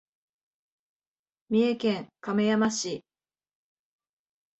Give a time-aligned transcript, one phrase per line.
[1.51, 3.05] 三重県亀山市